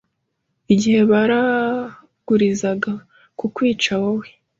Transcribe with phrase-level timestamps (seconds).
[0.73, 2.91] igihe baragurizaga
[3.39, 4.27] kukwica wowe